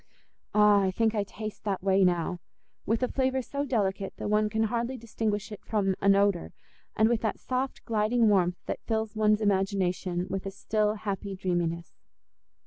Ah! 0.55 0.81
I 0.81 0.89
think 0.89 1.13
I 1.13 1.23
taste 1.23 1.63
that 1.63 1.83
whey 1.83 2.03
now—with 2.03 3.03
a 3.03 3.07
flavour 3.07 3.43
so 3.43 3.63
delicate 3.65 4.15
that 4.17 4.31
one 4.31 4.49
can 4.49 4.63
hardly 4.63 4.97
distinguish 4.97 5.51
it 5.51 5.63
from 5.63 5.93
an 6.01 6.15
odour, 6.15 6.53
and 6.95 7.07
with 7.07 7.21
that 7.21 7.37
soft 7.39 7.85
gliding 7.85 8.27
warmth 8.27 8.57
that 8.65 8.81
fills 8.87 9.15
one's 9.15 9.41
imagination 9.41 10.25
with 10.27 10.47
a 10.47 10.49
still, 10.49 10.95
happy 10.95 11.35
dreaminess. 11.35 11.93